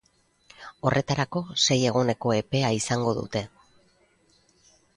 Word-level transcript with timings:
Horretarako, 0.87 1.41
sei 1.65 1.77
eguneko 1.91 2.33
epea 2.39 2.71
izango 2.81 3.13
dute. 3.19 3.47